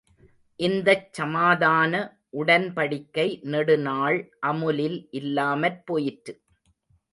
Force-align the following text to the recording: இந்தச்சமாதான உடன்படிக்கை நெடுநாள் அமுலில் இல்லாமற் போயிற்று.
இந்தச்சமாதான 0.59 1.93
உடன்படிக்கை 2.33 3.27
நெடுநாள் 3.43 4.19
அமுலில் 4.39 4.99
இல்லாமற் 5.11 5.81
போயிற்று. 5.85 6.35